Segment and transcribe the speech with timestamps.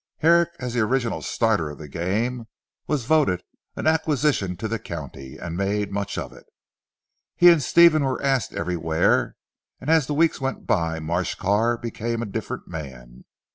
[0.21, 2.47] Herrick as the original starter of the game
[2.87, 3.43] was voted
[3.75, 6.35] an acquisition to the county and made much of.
[7.35, 9.35] He and Stephen were asked everywhere
[9.79, 13.25] and as the weeks went by Marsh Carr became a different man.